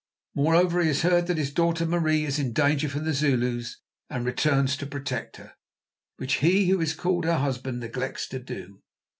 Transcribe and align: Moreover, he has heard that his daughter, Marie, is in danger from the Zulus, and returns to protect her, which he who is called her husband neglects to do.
Moreover, 0.33 0.81
he 0.81 0.87
has 0.87 1.01
heard 1.03 1.27
that 1.27 1.37
his 1.37 1.53
daughter, 1.53 1.85
Marie, 1.85 2.25
is 2.25 2.39
in 2.39 2.53
danger 2.53 2.89
from 2.89 3.05
the 3.05 3.13
Zulus, 3.13 3.77
and 4.09 4.25
returns 4.25 4.75
to 4.77 4.87
protect 4.87 5.37
her, 5.37 5.53
which 6.17 6.37
he 6.37 6.69
who 6.71 6.81
is 6.81 6.95
called 6.95 7.23
her 7.25 7.37
husband 7.37 7.81
neglects 7.81 8.27
to 8.29 8.39
do. 8.39 8.81